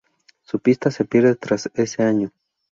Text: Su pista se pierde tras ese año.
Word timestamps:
Su 0.41 0.57
pista 0.59 0.89
se 0.89 1.05
pierde 1.05 1.35
tras 1.35 1.69
ese 1.75 2.01
año. 2.01 2.31